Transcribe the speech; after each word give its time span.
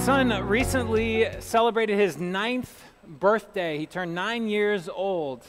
son 0.00 0.30
recently 0.48 1.28
celebrated 1.40 1.98
his 1.98 2.16
ninth 2.16 2.84
birthday. 3.06 3.76
He 3.76 3.84
turned 3.84 4.14
nine 4.14 4.48
years 4.48 4.88
old. 4.88 5.44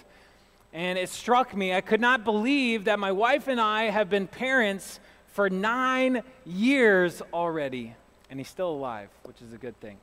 And 0.74 1.00
it 1.00 1.08
struck 1.08 1.56
me, 1.56 1.74
I 1.74 1.79
could 1.79 2.02
not 2.02 2.26
believe 2.26 2.84
that 2.86 3.00
my 3.00 3.14
wife 3.14 3.48
and 3.48 3.62
I 3.62 3.83
have 3.83 4.10
been 4.10 4.28
parents 4.28 5.00
for 5.28 5.50
nine 5.50 6.24
years 6.46 7.22
already. 7.33 7.96
And 8.29 8.42
he's 8.42 8.50
still 8.50 8.72
alive, 8.72 9.08
which 9.24 9.42
is 9.42 9.54
a 9.54 9.58
good 9.58 9.79
thing. 9.79 9.97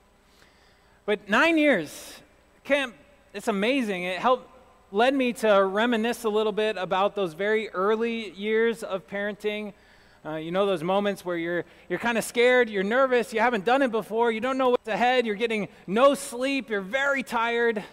But 1.05 1.29
nine 1.29 1.59
years, 1.59 2.19
can't, 2.65 2.95
it's 3.35 3.49
amazing. 3.49 4.05
It 4.05 4.19
helped, 4.19 4.51
led 4.93 5.15
me 5.15 5.35
to 5.35 5.63
reminisce 5.63 6.25
a 6.25 6.31
little 6.31 6.53
bit 6.53 6.79
about 6.79 7.15
those 7.15 7.35
very 7.35 7.69
early 7.71 8.31
years 8.31 8.83
of 8.83 9.07
parenting. 9.09 9.75
Uh, 10.27 10.35
you 10.35 10.51
know 10.51 10.67
those 10.67 10.83
moments 10.83 11.25
where 11.25 11.37
you're, 11.37 11.65
you're 11.89 11.99
kind 11.99 12.19
of 12.19 12.25
scared, 12.25 12.69
you're 12.69 12.83
nervous, 12.83 13.33
you 13.33 13.39
haven't 13.39 13.65
done 13.65 13.83
it 13.83 13.93
before, 13.93 14.33
you 14.33 14.41
don't 14.41 14.59
know 14.59 14.71
what's 14.71 14.89
ahead, 14.89 15.25
you're 15.25 15.37
getting 15.37 15.69
no 15.87 16.15
sleep, 16.15 16.69
you're 16.69 16.81
very 16.81 17.23
tired. 17.23 17.85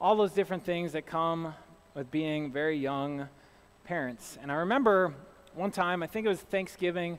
All 0.00 0.16
those 0.16 0.32
different 0.32 0.64
things 0.64 0.92
that 0.92 1.04
come 1.04 1.54
with 1.94 2.10
being 2.10 2.50
very 2.50 2.78
young 2.78 3.28
parents. 3.84 4.38
And 4.40 4.50
I 4.50 4.56
remember 4.56 5.14
one 5.54 5.70
time, 5.70 6.02
I 6.02 6.06
think 6.06 6.24
it 6.24 6.30
was 6.30 6.40
Thanksgiving, 6.40 7.18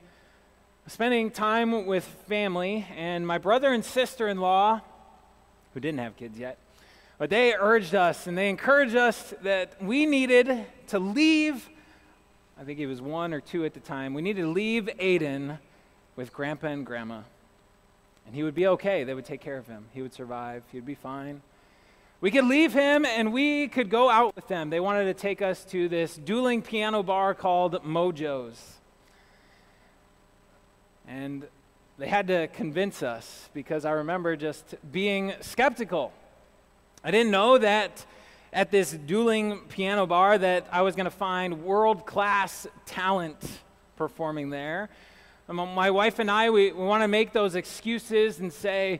spending 0.87 1.29
time 1.29 1.85
with 1.85 2.03
family, 2.27 2.87
and 2.95 3.25
my 3.25 3.37
brother 3.37 3.71
and 3.71 3.85
sister 3.85 4.27
in 4.27 4.39
law, 4.39 4.81
who 5.73 5.79
didn't 5.79 5.99
have 5.99 6.17
kids 6.17 6.39
yet, 6.39 6.57
but 7.19 7.29
they 7.29 7.53
urged 7.53 7.93
us 7.93 8.25
and 8.25 8.35
they 8.35 8.49
encouraged 8.49 8.95
us 8.95 9.33
that 9.43 9.81
we 9.81 10.07
needed 10.07 10.65
to 10.87 10.97
leave 10.97 11.69
I 12.59 12.63
think 12.63 12.79
he 12.79 12.87
was 12.87 13.01
one 13.01 13.33
or 13.33 13.39
two 13.39 13.65
at 13.65 13.73
the 13.75 13.79
time. 13.79 14.15
We 14.15 14.23
needed 14.23 14.41
to 14.41 14.47
leave 14.47 14.89
Aiden 14.99 15.59
with 16.15 16.33
grandpa 16.33 16.67
and 16.67 16.85
grandma. 16.85 17.21
And 18.25 18.33
he 18.33 18.41
would 18.41 18.55
be 18.55 18.65
okay. 18.67 19.03
They 19.03 19.13
would 19.13 19.25
take 19.25 19.41
care 19.41 19.57
of 19.57 19.67
him. 19.67 19.85
He 19.93 20.01
would 20.01 20.13
survive. 20.13 20.63
He'd 20.71 20.85
be 20.85 20.95
fine. 20.95 21.41
We 22.19 22.31
could 22.31 22.45
leave 22.45 22.73
him 22.73 23.05
and 23.05 23.31
we 23.31 23.67
could 23.67 23.91
go 23.91 24.09
out 24.09 24.35
with 24.35 24.47
them. 24.47 24.71
They 24.71 24.79
wanted 24.79 25.05
to 25.05 25.13
take 25.13 25.43
us 25.43 25.63
to 25.65 25.87
this 25.87 26.15
dueling 26.15 26.63
piano 26.63 27.03
bar 27.03 27.35
called 27.35 27.83
Mojo's. 27.83 28.79
And 31.07 31.47
they 31.99 32.07
had 32.07 32.27
to 32.27 32.47
convince 32.47 33.03
us 33.03 33.49
because 33.53 33.85
I 33.85 33.91
remember 33.91 34.35
just 34.35 34.73
being 34.91 35.33
skeptical. 35.41 36.11
I 37.03 37.11
didn't 37.11 37.31
know 37.31 37.59
that 37.59 38.03
at 38.53 38.71
this 38.71 38.91
dueling 38.91 39.59
piano 39.69 40.05
bar 40.05 40.37
that 40.37 40.67
I 40.71 40.81
was 40.81 40.95
going 40.95 41.05
to 41.05 41.11
find 41.11 41.63
world 41.63 42.05
class 42.05 42.67
talent 42.85 43.37
performing 43.95 44.49
there. 44.49 44.89
Um, 45.49 45.55
my 45.73 45.91
wife 45.91 46.19
and 46.19 46.29
I, 46.29 46.49
we, 46.49 46.71
we 46.71 46.85
want 46.85 47.03
to 47.03 47.07
make 47.07 47.33
those 47.33 47.55
excuses 47.55 48.39
and 48.39 48.51
say, 48.51 48.99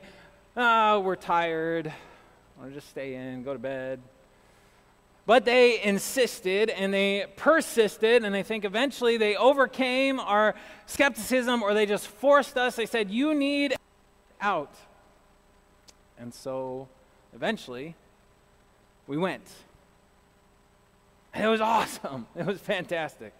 oh, 0.56 1.00
we're 1.00 1.16
tired. 1.16 1.88
I 1.88 2.60
want 2.60 2.72
to 2.72 2.74
just 2.74 2.90
stay 2.90 3.14
in, 3.14 3.42
go 3.42 3.52
to 3.52 3.58
bed. 3.58 4.00
But 5.26 5.44
they 5.44 5.82
insisted 5.82 6.70
and 6.70 6.92
they 6.92 7.26
persisted, 7.36 8.24
and 8.24 8.34
I 8.34 8.42
think 8.42 8.64
eventually 8.64 9.18
they 9.18 9.36
overcame 9.36 10.20
our 10.20 10.54
skepticism 10.86 11.62
or 11.62 11.74
they 11.74 11.84
just 11.84 12.06
forced 12.06 12.56
us. 12.56 12.76
They 12.76 12.86
said, 12.86 13.10
You 13.10 13.34
need 13.34 13.76
out. 14.40 14.72
And 16.18 16.32
so 16.32 16.88
eventually 17.34 17.94
we 19.08 19.16
went. 19.16 19.42
And 21.34 21.44
it 21.44 21.48
was 21.48 21.60
awesome. 21.60 22.26
It 22.36 22.46
was 22.46 22.60
fantastic. 22.60 23.34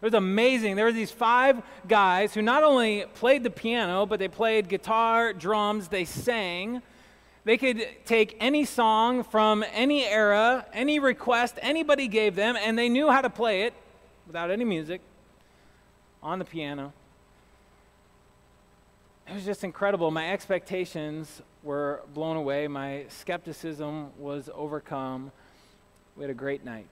It 0.00 0.04
was 0.04 0.14
amazing. 0.14 0.76
There 0.76 0.84
were 0.84 0.92
these 0.92 1.10
five 1.10 1.62
guys 1.88 2.34
who 2.34 2.42
not 2.42 2.62
only 2.62 3.06
played 3.14 3.42
the 3.42 3.50
piano, 3.50 4.04
but 4.04 4.18
they 4.18 4.28
played 4.28 4.68
guitar, 4.68 5.32
drums, 5.32 5.88
they 5.88 6.04
sang. 6.04 6.82
They 7.44 7.56
could 7.56 7.86
take 8.04 8.36
any 8.38 8.64
song 8.66 9.24
from 9.24 9.64
any 9.72 10.04
era, 10.04 10.66
any 10.74 10.98
request 10.98 11.58
anybody 11.62 12.08
gave 12.08 12.34
them, 12.34 12.56
and 12.56 12.78
they 12.78 12.90
knew 12.90 13.10
how 13.10 13.22
to 13.22 13.30
play 13.30 13.62
it 13.62 13.72
without 14.26 14.50
any 14.50 14.64
music 14.64 15.00
on 16.22 16.38
the 16.38 16.44
piano. 16.44 16.92
It 19.28 19.34
was 19.34 19.44
just 19.44 19.64
incredible. 19.64 20.10
My 20.10 20.30
expectations 20.30 21.40
were 21.66 22.02
blown 22.14 22.36
away. 22.36 22.68
My 22.68 23.06
skepticism 23.08 24.16
was 24.20 24.48
overcome. 24.54 25.32
We 26.16 26.22
had 26.22 26.30
a 26.30 26.34
great 26.34 26.64
night. 26.64 26.86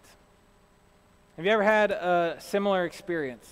Have 1.37 1.47
you 1.47 1.53
ever 1.53 1.63
had 1.63 1.93
a 1.93 2.39
similar 2.41 2.85
experience? 2.85 3.49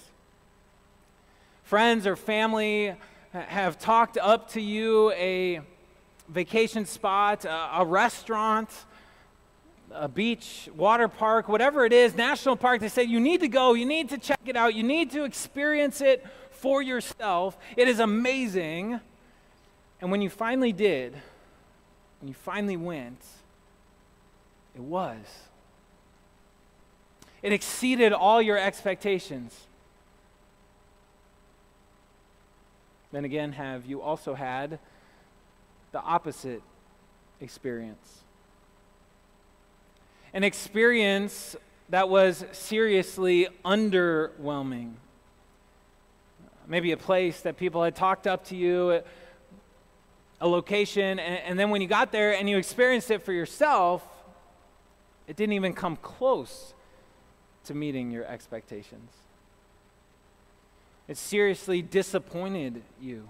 Friends 1.63 2.09
or 2.09 2.17
family 2.17 2.97
have 3.33 3.79
talked 3.79 4.19
up 4.19 4.51
to 4.51 4.61
you 4.61 5.13
a 5.13 5.61
vacation 6.29 6.87
spot, 6.87 7.45
a, 7.45 7.79
a 7.79 7.85
restaurant, 7.85 8.69
a 9.93 10.09
beach, 10.09 10.69
water 10.77 11.07
park, 11.07 11.49
whatever 11.49 11.87
it 11.87 11.93
is, 11.93 12.17
national 12.17 12.57
park. 12.57 12.81
They 12.81 12.89
say, 12.89 13.05
You 13.05 13.21
need 13.21 13.41
to 13.41 13.49
go, 13.49 13.75
you 13.75 13.87
need 13.87 14.09
to 14.09 14.19
check 14.19 14.41
it 14.45 14.57
out, 14.57 14.75
you 14.75 14.83
need 14.83 15.13
to 15.13 15.23
experience 15.23 16.01
it 16.01 16.27
for 16.51 16.83
yourself. 16.83 17.57
It 17.77 17.87
is 17.87 18.01
amazing. 18.01 19.01
And 20.03 20.11
when 20.11 20.21
you 20.21 20.29
finally 20.29 20.73
did, 20.73 21.13
when 22.21 22.27
you 22.27 22.35
finally 22.35 22.77
went, 22.77 23.25
it 24.75 24.81
was. 24.81 25.25
It 27.41 27.53
exceeded 27.53 28.13
all 28.13 28.43
your 28.43 28.59
expectations. 28.59 29.69
Then 33.13 33.25
again, 33.25 33.53
have 33.53 33.87
you 33.87 34.03
also 34.03 34.35
had 34.35 34.81
the 35.93 36.01
opposite 36.01 36.63
experience? 37.41 38.23
An 40.35 40.43
experience 40.43 41.55
that 41.91 42.09
was 42.09 42.45
seriously 42.51 43.47
underwhelming. 43.65 44.95
Maybe 46.67 46.91
a 46.91 46.97
place 46.97 47.43
that 47.43 47.57
people 47.57 47.85
had 47.85 47.95
talked 47.95 48.27
up 48.27 48.47
to 48.47 48.57
you 48.57 49.03
a 50.43 50.49
location, 50.49 51.21
and, 51.21 51.39
and 51.47 51.59
then 51.59 51.71
when 51.71 51.81
you 51.81 51.87
got 51.87 52.11
there 52.11 52.35
and 52.35 52.51
you 52.51 52.59
experienced 52.59 53.13
it 53.13 53.23
for 53.23 53.33
yourself, 53.33 54.07
it 55.29 55.37
didn't 55.37 55.53
even 55.53 55.73
come 55.73 55.97
close 55.97 56.75
to 57.65 57.75
meeting 57.75 58.11
your 58.11 58.25
expectations. 58.25 59.13
It 61.07 61.17
seriously 61.17 61.81
disappointed 61.81 62.83
you. 63.01 63.29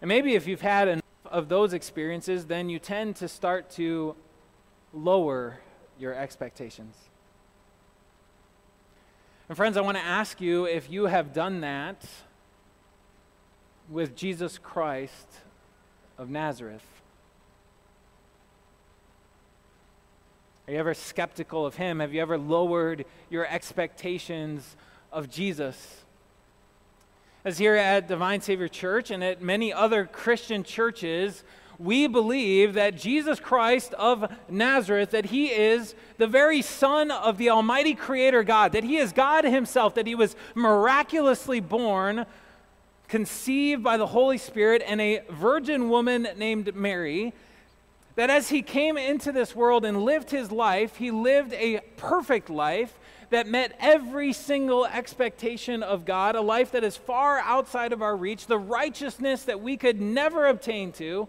And 0.00 0.08
maybe 0.08 0.34
if 0.34 0.48
you've 0.48 0.60
had 0.60 0.88
enough 0.88 1.04
of 1.24 1.48
those 1.48 1.72
experiences, 1.72 2.46
then 2.46 2.68
you 2.68 2.80
tend 2.80 3.14
to 3.16 3.28
start 3.28 3.70
to 3.72 4.16
lower 4.92 5.60
your 6.00 6.14
expectations. 6.14 6.96
And 9.48 9.56
friends, 9.56 9.76
I 9.76 9.82
want 9.82 9.98
to 9.98 10.02
ask 10.02 10.40
you 10.40 10.64
if 10.64 10.90
you 10.90 11.06
have 11.06 11.32
done 11.32 11.60
that 11.60 12.04
with 13.90 14.14
Jesus 14.14 14.56
Christ 14.56 15.26
of 16.16 16.30
Nazareth? 16.30 16.84
Are 20.68 20.72
you 20.72 20.78
ever 20.78 20.94
skeptical 20.94 21.66
of 21.66 21.74
him? 21.74 21.98
Have 21.98 22.14
you 22.14 22.22
ever 22.22 22.38
lowered 22.38 23.04
your 23.28 23.44
expectations 23.46 24.76
of 25.12 25.28
Jesus? 25.28 26.04
As 27.44 27.58
here 27.58 27.74
at 27.74 28.06
Divine 28.06 28.40
Savior 28.40 28.68
Church 28.68 29.10
and 29.10 29.24
at 29.24 29.42
many 29.42 29.72
other 29.72 30.04
Christian 30.04 30.62
churches, 30.62 31.42
we 31.78 32.06
believe 32.06 32.74
that 32.74 32.96
Jesus 32.96 33.40
Christ 33.40 33.94
of 33.94 34.30
Nazareth, 34.48 35.10
that 35.10 35.26
he 35.26 35.46
is 35.46 35.94
the 36.18 36.26
very 36.26 36.62
Son 36.62 37.10
of 37.10 37.38
the 37.38 37.50
Almighty 37.50 37.94
Creator 37.94 38.44
God, 38.44 38.72
that 38.72 38.84
he 38.84 38.98
is 38.98 39.12
God 39.12 39.44
himself, 39.44 39.94
that 39.94 40.06
he 40.06 40.14
was 40.14 40.36
miraculously 40.54 41.58
born 41.58 42.26
conceived 43.10 43.82
by 43.82 43.96
the 43.96 44.06
Holy 44.06 44.38
Spirit 44.38 44.82
and 44.86 45.00
a 45.00 45.22
virgin 45.28 45.90
woman 45.90 46.28
named 46.36 46.74
Mary, 46.74 47.34
that 48.14 48.30
as 48.30 48.48
he 48.48 48.62
came 48.62 48.96
into 48.96 49.32
this 49.32 49.54
world 49.54 49.84
and 49.84 50.04
lived 50.04 50.30
his 50.30 50.50
life, 50.52 50.96
he 50.96 51.10
lived 51.10 51.52
a 51.54 51.80
perfect 51.96 52.48
life 52.48 52.96
that 53.30 53.48
met 53.48 53.76
every 53.80 54.32
single 54.32 54.86
expectation 54.86 55.82
of 55.82 56.04
God, 56.04 56.36
a 56.36 56.40
life 56.40 56.72
that 56.72 56.84
is 56.84 56.96
far 56.96 57.40
outside 57.40 57.92
of 57.92 58.00
our 58.00 58.16
reach, 58.16 58.46
the 58.46 58.58
righteousness 58.58 59.44
that 59.44 59.60
we 59.60 59.76
could 59.76 60.00
never 60.00 60.46
obtain 60.46 60.92
to. 60.92 61.28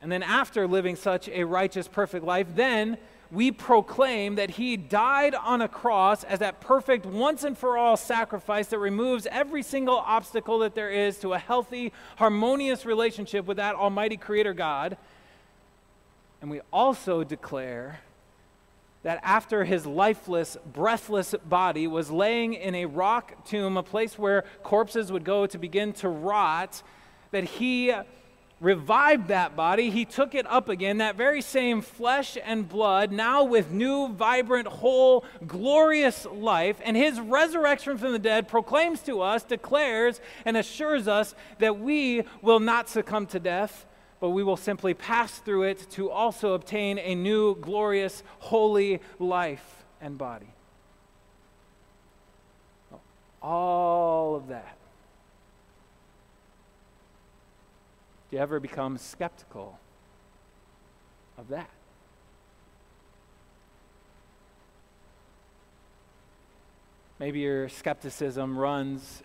And 0.00 0.10
then, 0.10 0.22
after 0.22 0.66
living 0.66 0.96
such 0.96 1.28
a 1.28 1.44
righteous, 1.44 1.88
perfect 1.88 2.24
life, 2.24 2.46
then 2.54 2.96
we 3.30 3.50
proclaim 3.52 4.36
that 4.36 4.50
he 4.50 4.76
died 4.76 5.34
on 5.34 5.60
a 5.60 5.68
cross 5.68 6.24
as 6.24 6.38
that 6.38 6.60
perfect 6.60 7.04
once 7.04 7.44
and 7.44 7.58
for 7.58 7.76
all 7.76 7.96
sacrifice 7.96 8.68
that 8.68 8.78
removes 8.78 9.26
every 9.30 9.62
single 9.62 9.98
obstacle 9.98 10.60
that 10.60 10.74
there 10.74 10.90
is 10.90 11.18
to 11.18 11.34
a 11.34 11.38
healthy, 11.38 11.92
harmonious 12.16 12.86
relationship 12.86 13.44
with 13.44 13.58
that 13.58 13.74
Almighty 13.74 14.16
Creator 14.16 14.54
God. 14.54 14.96
And 16.40 16.50
we 16.50 16.60
also 16.72 17.22
declare 17.22 18.00
that 19.02 19.20
after 19.22 19.64
his 19.64 19.86
lifeless, 19.86 20.56
breathless 20.72 21.34
body 21.44 21.86
was 21.86 22.10
laying 22.10 22.54
in 22.54 22.74
a 22.74 22.86
rock 22.86 23.44
tomb, 23.44 23.76
a 23.76 23.82
place 23.82 24.18
where 24.18 24.44
corpses 24.62 25.12
would 25.12 25.24
go 25.24 25.46
to 25.46 25.58
begin 25.58 25.92
to 25.94 26.08
rot, 26.08 26.82
that 27.30 27.44
he 27.44 27.92
revived 28.60 29.28
that 29.28 29.54
body. 29.54 29.90
He 29.90 30.04
took 30.04 30.34
it 30.34 30.46
up 30.46 30.68
again, 30.68 30.98
that 30.98 31.16
very 31.16 31.40
same 31.40 31.80
flesh 31.80 32.36
and 32.44 32.68
blood, 32.68 33.12
now 33.12 33.44
with 33.44 33.70
new, 33.70 34.08
vibrant, 34.08 34.66
whole, 34.66 35.24
glorious 35.46 36.26
life. 36.26 36.80
And 36.84 36.96
his 36.96 37.20
resurrection 37.20 37.98
from 37.98 38.12
the 38.12 38.18
dead 38.18 38.48
proclaims 38.48 39.00
to 39.02 39.20
us, 39.22 39.42
declares, 39.44 40.20
and 40.44 40.56
assures 40.56 41.06
us 41.06 41.34
that 41.58 41.78
we 41.78 42.24
will 42.42 42.60
not 42.60 42.88
succumb 42.88 43.26
to 43.26 43.38
death, 43.38 43.86
but 44.20 44.30
we 44.30 44.42
will 44.42 44.56
simply 44.56 44.94
pass 44.94 45.38
through 45.38 45.64
it 45.64 45.86
to 45.90 46.10
also 46.10 46.54
obtain 46.54 46.98
a 46.98 47.14
new, 47.14 47.54
glorious, 47.56 48.24
holy 48.40 49.00
life 49.18 49.84
and 50.00 50.18
body. 50.18 50.52
All 53.40 54.34
of 54.34 54.48
that. 54.48 54.77
Do 58.30 58.36
you 58.36 58.42
ever 58.42 58.60
become 58.60 58.98
skeptical 58.98 59.78
of 61.38 61.48
that? 61.48 61.70
Maybe 67.18 67.40
your 67.40 67.68
skepticism 67.68 68.56
runs 68.56 69.22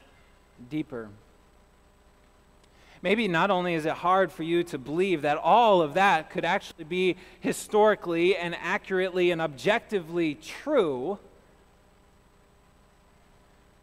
deeper. 0.69 1.09
Maybe 3.01 3.27
not 3.27 3.51
only 3.51 3.73
is 3.73 3.85
it 3.85 3.91
hard 3.91 4.31
for 4.31 4.43
you 4.43 4.63
to 4.63 4.77
believe 4.77 5.23
that 5.23 5.37
all 5.37 5.81
of 5.81 5.95
that 5.95 6.29
could 6.29 6.45
actually 6.45 6.85
be 6.85 7.17
historically 7.41 8.37
and 8.37 8.55
accurately 8.55 9.31
and 9.31 9.41
objectively 9.41 10.35
true, 10.35 11.19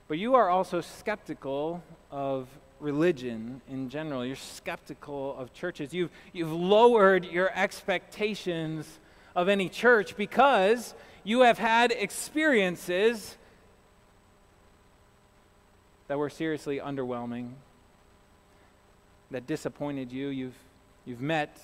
but 0.09 0.19
you 0.19 0.35
are 0.35 0.49
also 0.49 0.81
skeptical 0.81 1.83
of 2.11 2.49
religion 2.81 3.61
in 3.69 3.89
general. 3.89 4.25
You're 4.25 4.37
skeptical 4.37 5.37
of 5.37 5.53
churches. 5.53 5.93
You've, 5.93 6.11
you've 6.33 6.53
lowered 6.53 7.25
your 7.25 7.51
expectations 7.55 8.99
of 9.35 9.49
any 9.49 9.69
church 9.69 10.17
because 10.17 10.95
you 11.23 11.41
have 11.41 11.59
had 11.59 11.93
experiences 11.93 13.37
that 16.09 16.19
were 16.19 16.31
seriously 16.31 16.79
underwhelming 16.79 17.51
that 19.31 19.47
disappointed 19.47 20.11
you. 20.11 20.29
You've, 20.29 20.57
you've 21.05 21.21
met 21.21 21.57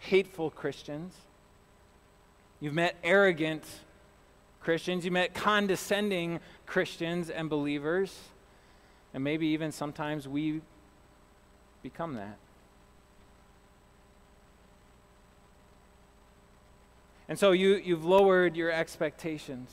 hateful 0.00 0.50
Christians. 0.50 1.14
You've 2.60 2.74
met 2.74 2.96
arrogant 3.02 3.64
Christians. 4.60 5.04
You 5.04 5.10
met 5.10 5.34
condescending 5.34 6.40
Christians 6.66 7.30
and 7.30 7.48
believers. 7.48 8.14
And 9.14 9.22
maybe 9.22 9.46
even 9.48 9.72
sometimes 9.72 10.28
we 10.28 10.60
become 11.82 12.14
that. 12.14 12.36
And 17.28 17.38
so 17.38 17.52
you, 17.52 17.76
you've 17.76 18.04
lowered 18.04 18.56
your 18.56 18.70
expectations. 18.70 19.70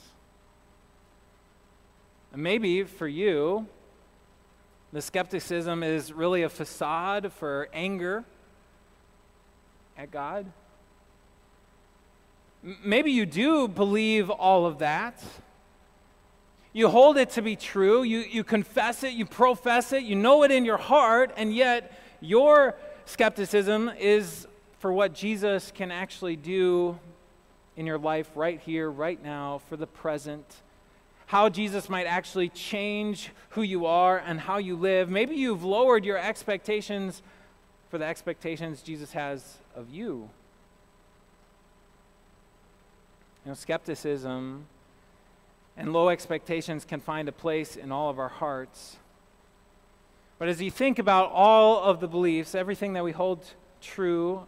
And 2.32 2.42
maybe 2.42 2.84
for 2.84 3.08
you, 3.08 3.68
the 4.94 5.02
skepticism 5.02 5.84
is 5.84 6.14
really 6.14 6.44
a 6.44 6.50
facade 6.50 7.34
for 7.34 7.68
anger 7.74 8.24
at 9.98 10.12
God. 10.12 10.52
Maybe 12.64 13.12
you 13.12 13.26
do 13.26 13.68
believe 13.68 14.30
all 14.30 14.66
of 14.66 14.80
that. 14.80 15.22
You 16.74 16.88
hold 16.88 17.18
it 17.18 17.32
to 17.32 17.42
be 17.42 17.56
true. 17.56 18.04
You, 18.04 18.20
you 18.20 18.44
confess 18.44 19.04
it. 19.04 19.14
You 19.14 19.26
profess 19.26 19.92
it. 19.92 20.04
You 20.04 20.16
know 20.16 20.44
it 20.44 20.52
in 20.52 20.64
your 20.64 20.78
heart. 20.78 21.32
And 21.36 21.54
yet, 21.54 21.98
your 22.22 22.76
skepticism 23.06 23.92
is 24.00 24.48
for 24.80 24.94
what 24.94 25.14
Jesus 25.14 25.72
can 25.72 25.92
actually 25.92 26.36
do 26.36 26.98
in 27.76 27.86
your 27.86 27.98
life 27.98 28.30
right 28.36 28.60
here, 28.60 28.90
right 28.90 29.22
now, 29.22 29.62
for 29.70 29.76
the 29.76 29.88
present 29.88 30.46
how 31.32 31.48
Jesus 31.48 31.88
might 31.88 32.08
actually 32.08 32.50
change 32.50 33.32
who 33.52 33.62
you 33.62 33.86
are 33.86 34.18
and 34.18 34.38
how 34.38 34.58
you 34.58 34.76
live. 34.76 35.10
Maybe 35.10 35.34
you've 35.36 35.64
lowered 35.64 36.04
your 36.04 36.18
expectations 36.18 37.24
for 37.90 37.98
the 37.98 38.04
expectations 38.04 38.82
Jesus 38.82 39.14
has 39.14 39.60
of 39.74 39.90
you. 39.90 40.30
You 43.46 43.52
know, 43.52 43.54
skepticism 43.54 44.66
and 45.78 45.94
low 45.94 46.10
expectations 46.10 46.86
can 46.86 47.00
find 47.00 47.28
a 47.28 47.32
place 47.32 47.76
in 47.76 47.92
all 47.92 48.10
of 48.10 48.20
our 48.20 48.30
hearts. 48.30 48.98
But 50.38 50.50
as 50.50 50.62
you 50.62 50.72
think 50.72 51.00
about 51.00 51.32
all 51.32 51.82
of 51.84 52.00
the 52.00 52.08
beliefs, 52.08 52.56
everything 52.56 52.94
that 52.94 53.04
we 53.04 53.12
hold 53.12 53.46
true 53.82 54.48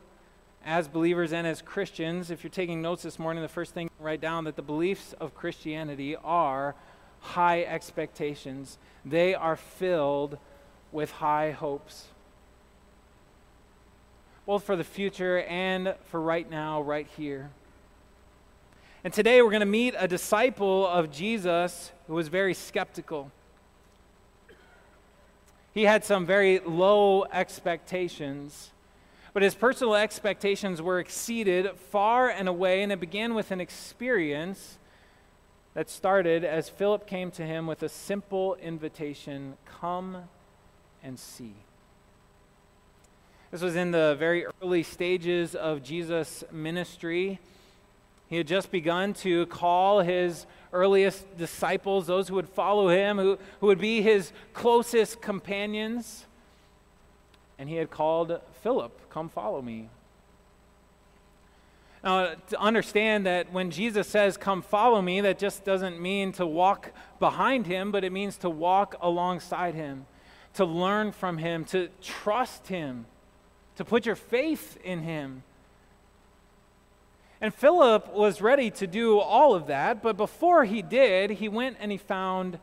as 0.65 0.87
believers 0.87 1.33
and 1.33 1.45
as 1.45 1.61
Christians, 1.61 2.31
if 2.31 2.43
you're 2.43 2.51
taking 2.51 2.81
notes 2.81 3.03
this 3.03 3.19
morning, 3.19 3.43
the 3.43 3.49
first 3.49 3.73
thing 3.73 3.89
write 3.99 4.21
down 4.21 4.45
that 4.45 4.55
the 4.55 4.61
beliefs 4.61 5.13
of 5.19 5.35
Christianity 5.35 6.15
are 6.15 6.75
high 7.19 7.63
expectations. 7.63 8.77
They 9.05 9.33
are 9.33 9.55
filled 9.55 10.37
with 10.91 11.11
high 11.11 11.51
hopes. 11.51 12.07
Both 14.45 14.63
for 14.63 14.75
the 14.75 14.83
future 14.83 15.41
and 15.41 15.95
for 16.05 16.19
right 16.19 16.49
now, 16.49 16.81
right 16.81 17.07
here. 17.17 17.51
And 19.03 19.13
today 19.13 19.41
we're 19.41 19.49
going 19.49 19.59
to 19.59 19.65
meet 19.65 19.95
a 19.97 20.07
disciple 20.07 20.87
of 20.87 21.11
Jesus 21.11 21.91
who 22.07 22.13
was 22.13 22.27
very 22.29 22.53
skeptical. 22.53 23.31
He 25.73 25.83
had 25.83 26.05
some 26.05 26.25
very 26.25 26.59
low 26.59 27.25
expectations 27.25 28.71
but 29.33 29.41
his 29.41 29.55
personal 29.55 29.95
expectations 29.95 30.79
were 30.81 30.99
exceeded 30.99 31.71
far 31.75 32.29
and 32.29 32.47
away, 32.47 32.83
and 32.83 32.91
it 32.91 32.99
began 32.99 33.33
with 33.33 33.49
an 33.49 33.59
experience 33.59 34.77
that 35.73 35.89
started 35.89 36.45
as 36.45 36.69
Philip 36.69 37.07
came 37.07 37.31
to 37.31 37.43
him 37.43 37.65
with 37.65 37.81
a 37.81 37.89
simple 37.89 38.53
invitation 38.61 39.57
come 39.65 40.29
and 41.01 41.17
see. 41.17 41.55
This 43.49 43.61
was 43.61 43.75
in 43.75 43.89
the 43.89 44.15
very 44.19 44.45
early 44.61 44.83
stages 44.83 45.55
of 45.55 45.81
Jesus' 45.81 46.43
ministry. 46.51 47.39
He 48.33 48.37
had 48.37 48.47
just 48.47 48.71
begun 48.71 49.13
to 49.13 49.45
call 49.45 49.99
his 49.99 50.47
earliest 50.71 51.37
disciples, 51.37 52.07
those 52.07 52.29
who 52.29 52.33
would 52.33 52.49
follow 52.49 52.89
him, 52.89 53.19
who, 53.19 53.37
who 53.59 53.67
would 53.67 53.77
be 53.77 54.01
his 54.01 54.31
closest 54.53 55.21
companions. 55.21 56.25
And 57.59 57.69
he 57.69 57.75
had 57.75 57.91
called 57.91 58.41
Philip, 58.63 59.07
Come 59.11 59.29
follow 59.29 59.61
me. 59.61 59.87
Now, 62.03 62.33
to 62.49 62.59
understand 62.59 63.27
that 63.27 63.53
when 63.53 63.69
Jesus 63.69 64.07
says, 64.07 64.35
Come 64.35 64.63
follow 64.63 64.99
me, 64.99 65.21
that 65.21 65.37
just 65.37 65.63
doesn't 65.63 66.01
mean 66.01 66.31
to 66.31 66.47
walk 66.47 66.91
behind 67.19 67.67
him, 67.67 67.91
but 67.91 68.03
it 68.03 68.11
means 68.11 68.37
to 68.37 68.49
walk 68.49 68.95
alongside 68.99 69.75
him, 69.75 70.07
to 70.55 70.65
learn 70.65 71.11
from 71.11 71.37
him, 71.37 71.65
to 71.65 71.89
trust 72.01 72.65
him, 72.69 73.05
to 73.75 73.85
put 73.85 74.07
your 74.07 74.15
faith 74.15 74.79
in 74.83 75.03
him. 75.03 75.43
And 77.43 77.53
Philip 77.53 78.13
was 78.13 78.41
ready 78.41 78.71
to 78.71 78.87
do 78.87 79.19
all 79.19 79.53
of 79.53 79.67
that, 79.67 80.01
but 80.01 80.15
before 80.15 80.63
he 80.63 80.81
did, 80.81 81.29
he 81.29 81.49
went 81.49 81.75
and 81.77 81.91
he 81.91 81.97
found 81.97 82.57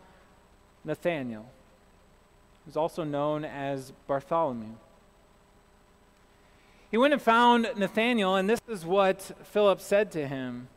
Nathanael, 0.87 1.45
who's 2.65 2.79
also 2.79 3.05
known 3.05 3.45
as 3.45 3.93
Bartholomew. 4.07 4.73
He 6.91 6.97
went 6.97 7.13
and 7.13 7.21
found 7.21 7.71
Nathanael, 7.77 8.37
and 8.37 8.49
this 8.49 8.63
is 8.67 8.87
what 8.87 9.33
Philip 9.45 9.83
said 9.83 10.11
to 10.13 10.27
him. 10.27 10.69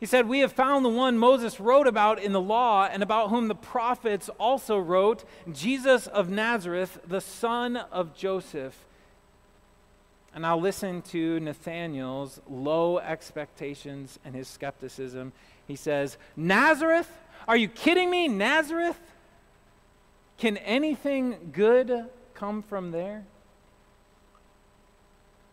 He 0.00 0.06
said, 0.06 0.26
We 0.26 0.38
have 0.38 0.52
found 0.52 0.86
the 0.86 0.88
one 0.88 1.18
Moses 1.18 1.60
wrote 1.60 1.86
about 1.86 2.18
in 2.18 2.32
the 2.32 2.40
law 2.40 2.88
and 2.90 3.02
about 3.02 3.28
whom 3.28 3.48
the 3.48 3.54
prophets 3.54 4.30
also 4.40 4.78
wrote, 4.78 5.22
Jesus 5.52 6.06
of 6.06 6.30
Nazareth, 6.30 6.98
the 7.06 7.20
son 7.20 7.76
of 7.76 8.16
Joseph. 8.16 8.86
And 10.38 10.44
now 10.44 10.56
listen 10.56 11.02
to 11.02 11.40
Nathanael's 11.40 12.40
low 12.48 12.98
expectations 13.00 14.20
and 14.24 14.36
his 14.36 14.46
skepticism. 14.46 15.32
He 15.66 15.74
says, 15.74 16.16
Nazareth? 16.36 17.10
Are 17.48 17.56
you 17.56 17.66
kidding 17.66 18.08
me? 18.08 18.28
Nazareth? 18.28 19.00
Can 20.36 20.56
anything 20.58 21.50
good 21.52 22.04
come 22.34 22.62
from 22.62 22.92
there? 22.92 23.24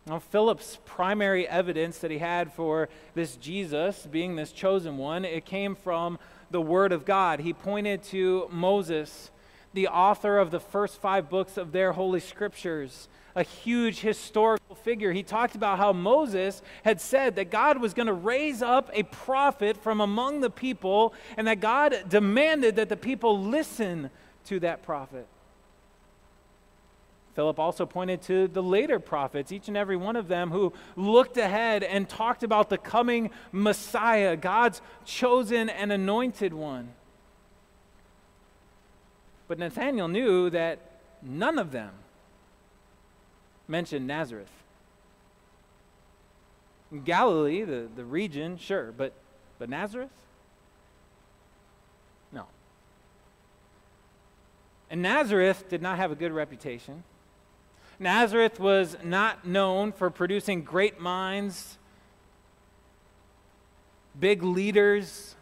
Now, 0.05 0.19
Philip's 0.19 0.77
primary 0.85 1.47
evidence 1.47 1.97
that 1.97 2.11
he 2.11 2.19
had 2.19 2.53
for 2.53 2.87
this 3.15 3.37
Jesus 3.37 4.05
being 4.05 4.35
this 4.35 4.51
chosen 4.51 4.99
one, 4.99 5.25
it 5.25 5.45
came 5.45 5.73
from 5.73 6.19
the 6.51 6.61
Word 6.61 6.91
of 6.91 7.05
God. 7.05 7.39
He 7.39 7.53
pointed 7.53 8.03
to 8.03 8.47
Moses, 8.51 9.31
the 9.75 9.89
author 9.89 10.39
of 10.39 10.51
the 10.51 10.59
first 10.59 10.99
five 10.99 11.29
books 11.29 11.57
of 11.57 11.73
their 11.73 11.91
Holy 11.91 12.21
Scriptures, 12.21 13.09
a 13.35 13.43
huge 13.43 13.99
historical 13.99 14.73
figure. 14.73 15.11
He 15.11 15.21
talked 15.21 15.53
about 15.53 15.77
how 15.77 15.91
Moses 15.91 16.61
had 16.85 17.01
said 17.01 17.35
that 17.35 17.51
God 17.51 17.79
was 17.79 17.93
going 17.93 18.07
to 18.07 18.13
raise 18.13 18.61
up 18.61 18.89
a 18.93 19.03
prophet 19.03 19.75
from 19.75 19.99
among 19.99 20.39
the 20.39 20.49
people 20.49 21.13
and 21.35 21.45
that 21.47 21.59
God 21.59 22.05
demanded 22.07 22.77
that 22.77 22.87
the 22.87 22.95
people 22.95 23.39
listen 23.43 24.09
to 24.45 24.61
that 24.61 24.81
prophet. 24.81 25.27
Philip 27.33 27.59
also 27.59 27.85
pointed 27.85 28.21
to 28.23 28.47
the 28.47 28.63
later 28.63 28.97
prophets, 28.97 29.51
each 29.51 29.67
and 29.67 29.75
every 29.75 29.97
one 29.97 30.15
of 30.15 30.29
them 30.29 30.51
who 30.51 30.71
looked 30.95 31.35
ahead 31.35 31.83
and 31.83 32.07
talked 32.07 32.43
about 32.43 32.69
the 32.69 32.77
coming 32.77 33.29
Messiah, 33.51 34.37
God's 34.37 34.81
chosen 35.03 35.67
and 35.67 35.91
anointed 35.91 36.53
one. 36.53 36.93
But 39.47 39.59
Nathanael 39.59 40.07
knew 40.07 40.49
that 40.49 40.79
none 41.21 41.59
of 41.59 41.71
them 41.71 41.93
mentioned 43.67 44.07
Nazareth. 44.07 44.51
Galilee, 47.03 47.63
the, 47.63 47.87
the 47.95 48.05
region, 48.05 48.57
sure, 48.57 48.93
but, 48.95 49.13
but 49.59 49.69
Nazareth? 49.69 50.09
No. 52.31 52.45
And 54.89 55.01
Nazareth 55.01 55.67
did 55.67 55.81
not 55.81 55.97
have 55.97 56.11
a 56.11 56.15
good 56.15 56.31
reputation. 56.31 57.03
Nazareth 57.99 58.59
was 58.59 58.97
not 59.03 59.47
known 59.47 59.91
for 59.91 60.09
producing 60.09 60.63
great 60.63 60.99
minds, 60.99 61.77
big 64.19 64.43
leaders. 64.43 65.35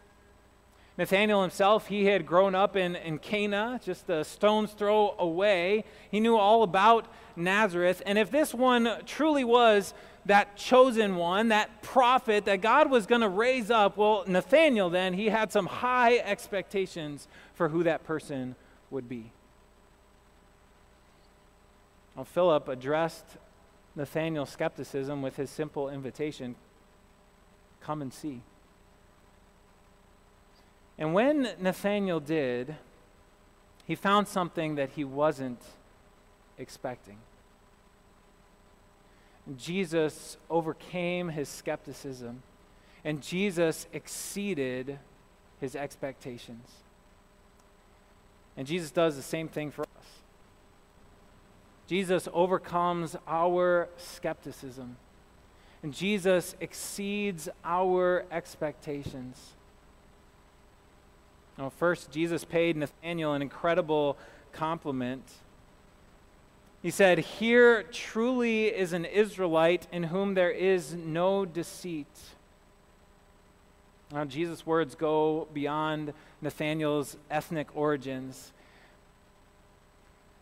Nathanael 0.98 1.42
himself, 1.42 1.88
he 1.88 2.06
had 2.06 2.26
grown 2.26 2.54
up 2.54 2.76
in, 2.76 2.96
in 2.96 3.18
Cana, 3.18 3.80
just 3.84 4.10
a 4.10 4.24
stone's 4.24 4.72
throw 4.72 5.16
away. 5.18 5.86
He 6.12 6.20
knew 6.20 6.38
all 6.38 6.62
about 6.62 7.08
Nazareth. 7.36 8.02
And 8.06 8.18
if 8.20 8.30
this 8.30 8.54
one 8.54 9.02
truly 9.06 9.44
was 9.44 9.94
that 10.26 10.56
chosen 10.56 11.16
one, 11.16 11.48
that 11.50 11.82
prophet 11.82 12.46
that 12.46 12.62
God 12.62 12.92
was 12.92 13.08
going 13.08 13.22
to 13.22 13.30
raise 13.30 13.72
up, 13.72 13.98
well, 13.98 14.24
Nathanael 14.28 14.92
then, 14.92 15.14
he 15.14 15.30
had 15.30 15.52
some 15.52 15.66
high 15.66 16.18
expectations 16.18 17.28
for 17.56 17.70
who 17.70 17.84
that 17.84 18.04
person 18.04 18.56
would 18.92 19.10
be. 19.10 19.32
Well, 22.16 22.26
Philip 22.26 22.68
addressed 22.68 23.26
Nathanael's 23.96 24.52
skepticism 24.52 25.24
with 25.24 25.38
his 25.38 25.50
simple 25.50 25.90
invitation 25.90 26.56
come 27.82 28.02
and 28.02 28.14
see. 28.14 28.42
And 30.98 31.14
when 31.14 31.50
Nathanael 31.60 32.20
did, 32.20 32.76
he 33.86 33.96
found 33.96 34.28
something 34.28 34.76
that 34.76 34.92
he 34.92 35.04
wasn't 35.04 35.62
expecting. 36.58 37.18
Jesus 39.58 40.38
overcame 40.50 41.30
his 41.30 41.50
skepticism, 41.50 42.44
and 43.04 43.22
Jesus 43.22 43.88
exceeded 43.92 45.00
his 45.60 45.76
expectations. 45.76 46.70
And 48.56 48.68
Jesus 48.68 48.92
does 48.92 49.16
the 49.16 49.22
same 49.22 49.48
thing 49.48 49.72
for 49.72 49.82
us. 49.82 49.88
Jesus 51.88 52.30
overcomes 52.34 53.16
our 53.28 53.90
skepticism. 53.98 54.96
And 55.82 55.94
Jesus 55.94 56.56
exceeds 56.62 57.50
our 57.66 58.26
expectations. 58.32 59.54
Now, 61.58 61.70
first, 61.70 62.12
Jesus 62.12 62.44
paid 62.44 62.78
Nathanael 62.78 63.34
an 63.34 63.42
incredible 63.42 64.18
compliment. 64.54 65.24
He 66.82 66.90
said, 66.90 67.20
Here 67.20 67.84
truly 67.84 68.66
is 68.66 68.92
an 68.92 69.06
Israelite 69.06 69.88
in 69.92 70.04
whom 70.04 70.34
there 70.34 70.52
is 70.52 70.94
no 70.94 71.46
deceit. 71.46 72.08
Now, 74.12 74.26
Jesus' 74.26 74.66
words 74.66 74.96
go 74.96 75.48
beyond 75.54 76.14
Nathanael's 76.42 77.18
ethnic 77.32 77.68
origins. 77.76 78.52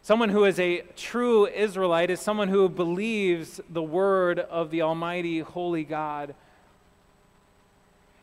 Someone 0.01 0.29
who 0.29 0.45
is 0.45 0.59
a 0.59 0.81
true 0.95 1.45
Israelite 1.45 2.09
is 2.09 2.19
someone 2.19 2.47
who 2.47 2.67
believes 2.67 3.61
the 3.69 3.83
word 3.83 4.39
of 4.39 4.71
the 4.71 4.81
Almighty, 4.81 5.39
Holy 5.39 5.83
God. 5.83 6.33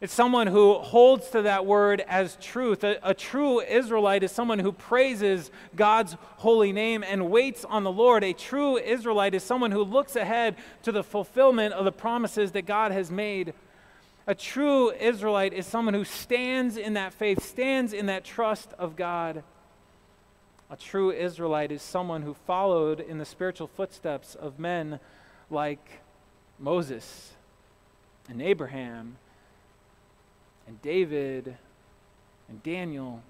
It's 0.00 0.14
someone 0.14 0.46
who 0.46 0.74
holds 0.74 1.28
to 1.30 1.42
that 1.42 1.66
word 1.66 2.04
as 2.06 2.36
truth. 2.40 2.84
A, 2.84 3.00
a, 3.02 3.14
true 3.14 3.60
Israelite 3.60 4.22
is 4.22 4.30
someone 4.30 4.60
who 4.60 4.70
praises 4.70 5.50
God's 5.74 6.16
holy 6.36 6.72
name 6.72 7.02
and 7.02 7.30
waits 7.30 7.64
on 7.64 7.82
the 7.82 7.90
Lord. 7.90 8.22
A 8.22 8.32
true 8.32 8.78
Israelite 8.78 9.34
is 9.34 9.42
someone 9.42 9.72
who 9.72 9.82
looks 9.82 10.14
ahead 10.14 10.54
to 10.84 10.92
the 10.92 11.02
fulfillment 11.02 11.74
of 11.74 11.84
the 11.84 11.90
promises 11.90 12.52
that 12.52 12.62
God 12.64 12.92
has 12.92 13.10
made. 13.10 13.54
A 14.28 14.36
true 14.36 14.92
Israelite 14.92 15.52
is 15.52 15.66
someone 15.66 15.94
who 15.94 16.04
stands 16.04 16.76
in 16.76 16.92
that 16.92 17.12
faith, 17.12 17.42
stands 17.42 17.92
in 17.92 18.06
that 18.06 18.22
trust 18.22 18.72
of 18.78 18.94
God. 18.94 19.42
A 20.70 20.76
true 20.76 21.10
Israelite 21.10 21.72
is 21.72 21.82
someone 21.82 22.22
who 22.22 22.34
followed 22.34 23.00
in 23.00 23.18
the 23.18 23.24
spiritual 23.24 23.66
footsteps 23.66 24.36
of 24.36 24.60
men 24.60 25.00
like 25.50 26.02
Moses 26.60 27.32
and 28.28 28.40
Abraham 28.40 29.16
and 30.68 30.80
David 30.82 31.56
and 32.48 32.62
Daniel 32.62 33.22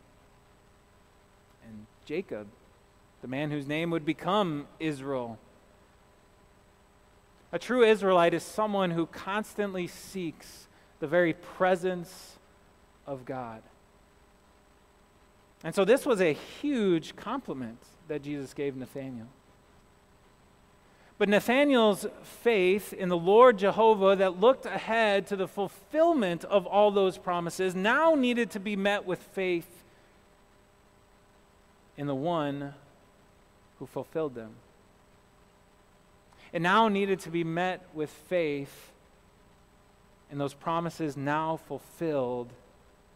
and 1.64 1.86
Jacob, 2.04 2.48
the 3.22 3.28
man 3.28 3.52
whose 3.52 3.66
name 3.66 3.90
would 3.90 4.04
become 4.04 4.66
Israel. 4.80 5.38
A 7.52 7.58
true 7.58 7.82
Israelite 7.84 8.34
is 8.34 8.42
someone 8.42 8.90
who 8.90 9.06
constantly 9.06 9.86
seeks 9.86 10.66
the 10.98 11.06
very 11.06 11.32
presence 11.32 12.38
of 13.06 13.24
God. 13.24 13.62
And 15.62 15.74
so 15.74 15.84
this 15.84 16.04
was 16.04 16.20
a 16.20 16.32
huge 16.32 17.14
compliment 17.16 17.78
that 18.08 18.22
Jesus 18.22 18.52
gave 18.52 18.76
Nathanael. 18.76 19.28
But 21.18 21.28
Nathanael's 21.28 22.06
faith 22.22 22.92
in 22.92 23.08
the 23.08 23.16
Lord 23.16 23.58
Jehovah 23.58 24.14
that 24.16 24.38
looked 24.38 24.66
ahead 24.66 25.26
to 25.26 25.36
the 25.36 25.48
fulfillment 25.48 26.44
of 26.44 26.64
all 26.64 26.92
those 26.92 27.18
promises 27.18 27.74
now 27.74 28.14
needed 28.14 28.52
to 28.52 28.60
be 28.60 28.76
met 28.76 29.04
with 29.04 29.18
faith 29.18 29.68
in 31.96 32.06
the 32.06 32.14
one 32.14 32.74
who 33.80 33.86
fulfilled 33.86 34.36
them. 34.36 34.54
It 36.52 36.62
now 36.62 36.86
needed 36.86 37.18
to 37.20 37.30
be 37.30 37.42
met 37.42 37.84
with 37.92 38.10
faith 38.10 38.92
in 40.30 40.38
those 40.38 40.54
promises 40.54 41.16
now 41.16 41.58
fulfilled 41.66 42.52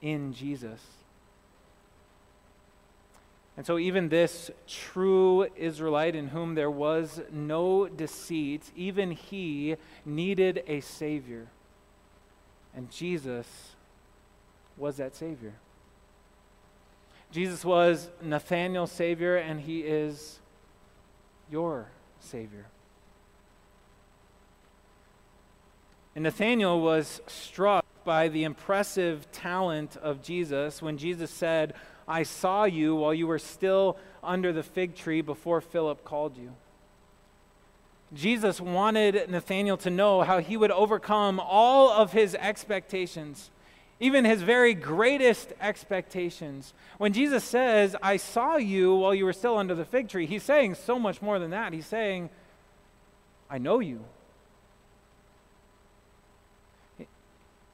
in 0.00 0.34
Jesus. 0.34 0.80
And 3.56 3.66
so, 3.66 3.78
even 3.78 4.08
this 4.08 4.50
true 4.66 5.46
Israelite 5.56 6.16
in 6.16 6.28
whom 6.28 6.54
there 6.54 6.70
was 6.70 7.20
no 7.30 7.86
deceit, 7.86 8.70
even 8.74 9.10
he 9.10 9.76
needed 10.06 10.62
a 10.66 10.80
Savior. 10.80 11.48
And 12.74 12.90
Jesus 12.90 13.46
was 14.78 14.96
that 14.96 15.14
Savior. 15.14 15.52
Jesus 17.30 17.64
was 17.64 18.10
Nathanael's 18.22 18.92
Savior, 18.92 19.36
and 19.36 19.60
he 19.60 19.80
is 19.80 20.40
your 21.50 21.88
Savior. 22.20 22.66
And 26.14 26.24
Nathanael 26.24 26.80
was 26.80 27.20
struck 27.26 27.84
by 28.04 28.28
the 28.28 28.44
impressive 28.44 29.30
talent 29.32 29.96
of 29.96 30.22
Jesus 30.22 30.82
when 30.82 30.98
Jesus 30.98 31.30
said, 31.30 31.74
I 32.06 32.22
saw 32.24 32.64
you 32.64 32.94
while 32.96 33.14
you 33.14 33.26
were 33.26 33.38
still 33.38 33.96
under 34.22 34.52
the 34.52 34.62
fig 34.62 34.94
tree 34.94 35.20
before 35.20 35.60
Philip 35.60 36.04
called 36.04 36.36
you. 36.36 36.52
Jesus 38.14 38.60
wanted 38.60 39.30
Nathanael 39.30 39.78
to 39.78 39.90
know 39.90 40.22
how 40.22 40.38
he 40.38 40.56
would 40.56 40.70
overcome 40.70 41.40
all 41.40 41.90
of 41.90 42.12
his 42.12 42.34
expectations, 42.34 43.50
even 44.00 44.24
his 44.24 44.42
very 44.42 44.74
greatest 44.74 45.52
expectations. 45.60 46.74
When 46.98 47.12
Jesus 47.12 47.42
says, 47.42 47.96
I 48.02 48.18
saw 48.18 48.56
you 48.56 48.94
while 48.94 49.14
you 49.14 49.24
were 49.24 49.32
still 49.32 49.56
under 49.56 49.74
the 49.74 49.86
fig 49.86 50.08
tree, 50.08 50.26
he's 50.26 50.42
saying 50.42 50.74
so 50.74 50.98
much 50.98 51.22
more 51.22 51.38
than 51.38 51.50
that. 51.50 51.72
He's 51.72 51.86
saying, 51.86 52.28
I 53.48 53.58
know 53.58 53.80
you. 53.80 54.04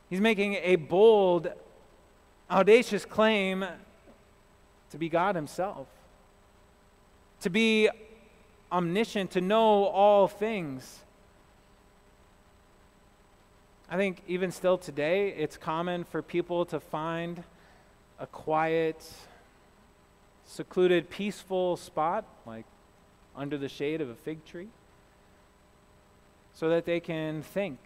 He's 0.09 0.21
making 0.21 0.55
a 0.55 0.77
bold, 0.77 1.53
audacious 2.51 3.05
claim 3.05 3.65
to 4.91 4.99
be 4.99 5.09
God 5.09 5.35
Himself, 5.35 5.87
to 7.41 7.51
be 7.51 7.89
omniscient, 8.71 9.31
to 9.33 9.41
know 9.41 9.85
all 9.85 10.29
things. 10.29 11.01
I 13.91 13.97
think 13.97 14.23
even 14.27 14.51
still 14.51 14.77
today, 14.77 15.31
it's 15.31 15.57
common 15.57 16.05
for 16.05 16.21
people 16.21 16.67
to 16.67 16.79
find 16.79 17.43
a 18.19 18.27
quiet, 18.27 19.03
secluded, 20.45 21.09
peaceful 21.09 21.77
spot, 21.77 22.25
like 22.45 22.67
under 23.37 23.57
the 23.57 23.69
shade 23.69 24.01
of 24.01 24.11
a 24.11 24.15
fig 24.15 24.45
tree, 24.45 24.69
so 26.53 26.69
that 26.69 26.85
they 26.85 27.01
can 27.01 27.43
think, 27.43 27.79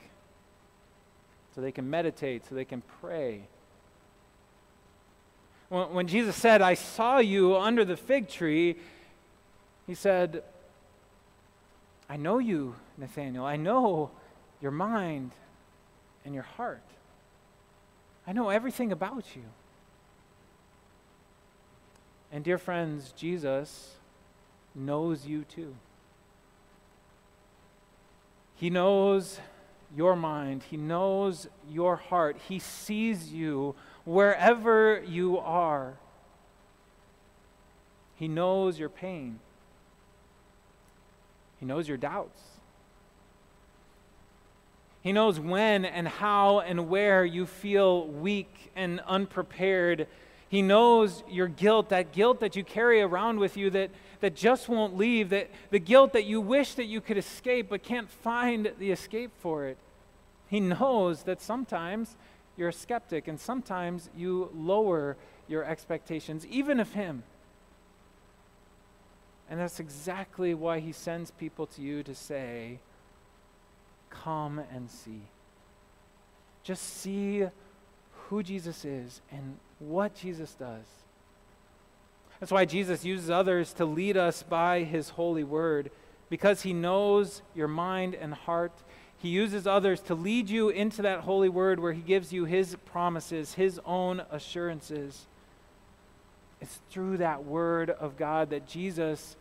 so 1.54 1.60
they 1.60 1.72
can 1.72 1.88
meditate, 1.88 2.46
so 2.48 2.54
they 2.54 2.64
can 2.64 2.82
pray. 3.00 3.42
When, 5.72 6.06
Jesus 6.06 6.36
said, 6.36 6.60
I 6.60 6.74
saw 6.74 7.16
you 7.16 7.56
under 7.56 7.82
the 7.82 7.96
fig 7.96 8.28
tree, 8.28 8.76
he 9.86 9.94
said, 9.94 10.42
I 12.10 12.18
know 12.18 12.38
you, 12.38 12.74
Nathanael. 12.98 13.46
I 13.46 13.56
know 13.56 14.10
your 14.60 14.70
mind 14.70 15.30
and 16.26 16.34
your 16.34 16.42
heart. 16.42 16.82
I 18.26 18.34
know 18.34 18.50
everything 18.50 18.92
about 18.92 19.34
you. 19.34 19.44
And, 22.30 22.44
dear 22.44 22.58
friends, 22.58 23.14
Jesus 23.16 23.94
knows 24.74 25.26
you 25.26 25.44
too. 25.44 25.74
He 28.56 28.68
knows 28.68 29.40
your 29.96 30.16
mind, 30.16 30.64
He 30.64 30.76
knows 30.76 31.48
your 31.70 31.96
heart, 31.96 32.36
He 32.46 32.58
sees 32.58 33.32
you 33.32 33.74
wherever 34.04 35.02
you 35.06 35.38
are. 35.38 35.94
He 38.16 38.28
knows 38.28 38.78
your 38.78 38.88
pain. 38.88 39.40
He 41.58 41.66
knows 41.66 41.88
your 41.88 41.96
doubts. 41.96 42.40
He 45.02 45.12
knows 45.12 45.40
when 45.40 45.84
and 45.84 46.06
how 46.06 46.60
and 46.60 46.88
where 46.88 47.24
you 47.24 47.46
feel 47.46 48.06
weak 48.06 48.70
and 48.76 49.00
unprepared. 49.00 50.06
He 50.48 50.62
knows 50.62 51.24
your 51.28 51.48
guilt, 51.48 51.88
that 51.88 52.12
guilt 52.12 52.40
that 52.40 52.54
you 52.54 52.62
carry 52.62 53.00
around 53.00 53.40
with 53.40 53.56
you 53.56 53.70
that, 53.70 53.90
that 54.20 54.36
just 54.36 54.68
won't 54.68 54.96
leave, 54.96 55.30
that 55.30 55.50
the 55.70 55.80
guilt 55.80 56.12
that 56.12 56.24
you 56.24 56.40
wish 56.40 56.74
that 56.74 56.84
you 56.84 57.00
could 57.00 57.16
escape 57.16 57.70
but 57.70 57.82
can't 57.82 58.08
find 58.08 58.72
the 58.78 58.92
escape 58.92 59.32
for 59.40 59.66
it. 59.66 59.78
He 60.48 60.60
knows 60.60 61.22
that 61.24 61.40
sometimes 61.40 62.14
you're 62.56 62.68
a 62.68 62.72
skeptic 62.72 63.28
and 63.28 63.38
sometimes 63.38 64.10
you 64.16 64.50
lower 64.54 65.16
your 65.48 65.64
expectations, 65.64 66.46
even 66.46 66.80
of 66.80 66.92
Him. 66.92 67.22
And 69.52 69.60
that's 69.60 69.80
exactly 69.80 70.54
why 70.54 70.80
he 70.80 70.92
sends 70.92 71.30
people 71.30 71.66
to 71.66 71.82
you 71.82 72.02
to 72.04 72.14
say, 72.14 72.78
Come 74.08 74.62
and 74.72 74.90
see. 74.90 75.20
Just 76.62 76.82
see 76.82 77.44
who 78.12 78.42
Jesus 78.42 78.86
is 78.86 79.20
and 79.30 79.58
what 79.78 80.14
Jesus 80.14 80.54
does. 80.54 80.86
That's 82.40 82.50
why 82.50 82.64
Jesus 82.64 83.04
uses 83.04 83.28
others 83.28 83.74
to 83.74 83.84
lead 83.84 84.16
us 84.16 84.42
by 84.42 84.84
his 84.84 85.10
holy 85.10 85.44
word, 85.44 85.90
because 86.30 86.62
he 86.62 86.72
knows 86.72 87.42
your 87.54 87.68
mind 87.68 88.14
and 88.14 88.32
heart. 88.32 88.72
He 89.22 89.28
uses 89.28 89.68
others 89.68 90.00
to 90.02 90.16
lead 90.16 90.50
you 90.50 90.68
into 90.68 91.02
that 91.02 91.20
holy 91.20 91.48
word 91.48 91.78
where 91.78 91.92
he 91.92 92.00
gives 92.00 92.32
you 92.32 92.44
his 92.44 92.76
promises, 92.84 93.54
his 93.54 93.80
own 93.86 94.22
assurances. 94.32 95.26
It's 96.60 96.80
through 96.90 97.18
that 97.18 97.44
word 97.44 97.90
of 97.90 98.16
God 98.16 98.50
that 98.50 98.66
Jesus 98.66 99.36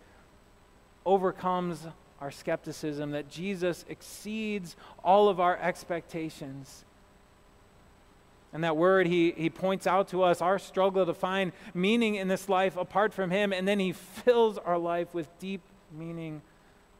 overcomes 1.04 1.88
our 2.20 2.30
skepticism, 2.30 3.10
that 3.12 3.28
Jesus 3.28 3.84
exceeds 3.90 4.76
all 5.04 5.30
of 5.30 5.40
our 5.40 5.58
expectations. 5.58 6.86
And 8.54 8.64
that 8.64 8.78
word, 8.78 9.08
he, 9.08 9.32
he 9.32 9.50
points 9.50 9.88
out 9.88 10.10
to 10.10 10.22
us 10.22 10.44
our 10.44 10.60
struggle 10.60 11.08
to 11.08 11.14
find 11.16 11.54
meaning 11.74 12.14
in 12.16 12.28
this 12.28 12.48
life 12.48 12.78
apart 12.78 13.16
from 13.16 13.32
Him, 13.32 13.52
and 13.52 13.68
then 13.68 13.80
He 13.80 13.94
fills 13.94 14.60
our 14.60 14.78
life 14.78 15.12
with 15.16 15.28
deep 15.40 15.62
meaning 15.92 16.44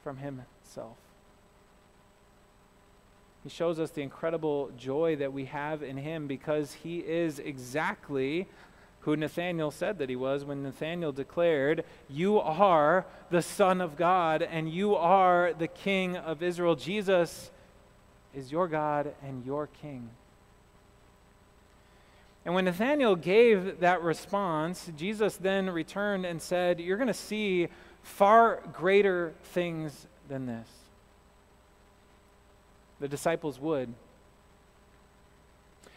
from 0.04 0.18
Himself. 0.18 0.98
He 3.44 3.50
shows 3.50 3.80
us 3.80 3.92
the 3.92 4.02
incredible 4.02 4.72
joy 4.78 5.16
that 5.18 5.34
we 5.34 5.46
have 5.46 5.82
in 5.82 5.98
Him 5.98 6.28
because 6.28 6.74
He 6.74 7.00
is 7.00 7.40
exactly 7.40 8.48
who 9.02 9.16
Nathanael 9.16 9.72
said 9.72 9.98
that 9.98 10.10
he 10.10 10.16
was 10.16 10.46
when 10.46 10.64
Nathanael 10.64 11.12
declared, 11.12 11.84
You 12.08 12.40
are 12.40 13.06
the 13.30 13.42
Son 13.42 13.82
of 13.82 13.98
God 13.98 14.42
and 14.42 14.70
you 14.70 14.96
are 14.96 15.54
the 15.54 15.68
King 15.68 16.18
of 16.18 16.44
Israel. 16.44 16.76
Jesus 16.76 17.50
is 18.34 18.52
your 18.52 18.68
God 18.68 19.14
and 19.24 19.46
your 19.46 19.68
King. 19.68 20.10
And 22.46 22.56
when 22.56 22.66
Nathanael 22.66 23.16
gave 23.16 23.80
that 23.80 24.02
response, 24.02 24.92
Jesus 24.96 25.36
then 25.36 25.70
returned 25.70 26.26
and 26.26 26.42
said, 26.42 26.80
You're 26.80 26.98
going 26.98 27.08
to 27.08 27.14
see 27.14 27.70
far 28.04 28.62
greater 28.72 29.34
things 29.46 30.08
than 30.28 30.46
this. 30.46 30.68
The 33.02 33.08
disciples 33.08 33.60
would. 33.60 33.94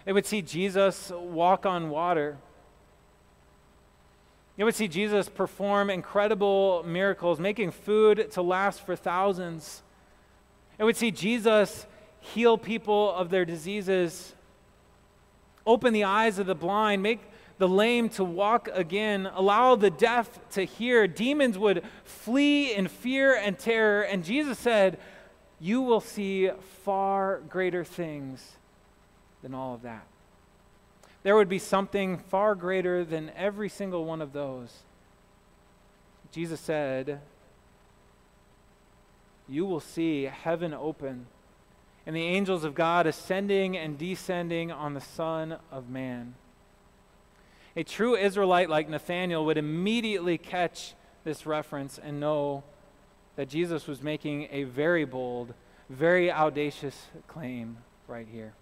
They 0.07 0.13
would 0.15 0.25
see 0.25 0.41
Jesus 0.41 1.13
walk 1.15 1.67
on 1.67 1.91
water. 1.91 2.39
You 4.57 4.65
would 4.65 4.75
see 4.75 4.89
Jesus 4.89 5.29
perform 5.29 5.91
incredible 5.91 6.83
miracles, 6.87 7.39
making 7.39 7.73
food 7.73 8.31
to 8.31 8.41
last 8.41 8.87
for 8.87 8.97
thousands. 8.97 9.83
It 10.79 10.85
would 10.85 10.97
see 10.97 11.11
Jesus 11.11 11.87
heal 12.21 12.57
people 12.57 13.15
of 13.15 13.29
their 13.29 13.45
diseases, 13.45 14.35
open 15.67 15.93
the 15.93 16.05
eyes 16.05 16.39
of 16.39 16.47
the 16.47 16.55
blind, 16.55 17.03
make 17.03 17.21
the 17.59 17.69
lame 17.69 18.09
to 18.11 18.25
walk 18.25 18.71
again, 18.73 19.29
allow 19.35 19.77
the 19.77 19.91
deaf 19.91 20.41
to 20.53 20.65
hear. 20.65 21.07
Demons 21.07 21.59
would 21.59 21.85
flee 22.05 22.75
in 22.75 22.89
fear 22.89 23.35
and 23.37 23.59
terror. 23.59 24.03
And 24.03 24.25
Jesus 24.25 24.59
said, 24.59 24.99
You 25.61 25.83
will 25.83 26.01
see 26.01 26.51
far 26.85 27.41
greater 27.49 27.85
things 27.85 28.53
than 29.43 29.55
all 29.55 29.75
of 29.75 29.83
that 29.83 30.07
there 31.25 31.35
would 31.35 31.49
be 31.49 31.59
something 31.59 32.19
far 32.19 32.55
greater 32.55 33.03
than 33.03 33.33
every 33.35 33.71
single 33.71 34.05
one 34.05 34.23
of 34.23 34.33
those. 34.33 34.83
Jesus 36.31 36.61
said, 36.61 37.21
You 39.49 39.65
will 39.65 39.81
see 39.81 40.25
heaven 40.25 40.75
open 40.75 41.27
and 42.07 42.15
the 42.15 42.27
angels 42.27 42.63
of 42.63 42.75
God 42.75 43.07
ascending 43.07 43.75
and 43.75 43.97
descending 43.97 44.71
on 44.71 44.93
the 44.93 45.01
Son 45.01 45.57
of 45.73 45.89
Man. 45.89 46.35
A 47.75 47.83
true 47.83 48.15
Israelite 48.15 48.69
like 48.69 48.91
Nathanael 48.91 49.47
would 49.47 49.57
immediately 49.57 50.37
catch 50.37 50.93
this 51.25 51.47
reference 51.47 51.99
and 51.99 52.21
know 52.21 52.65
that 53.37 53.49
Jesus 53.49 53.87
was 53.87 54.03
making 54.03 54.49
a 54.51 54.65
very 54.65 55.05
bold, 55.05 55.55
very 55.91 56.31
audacious 56.31 57.09
claim 57.27 57.79
right 58.07 58.27
here. 58.31 58.55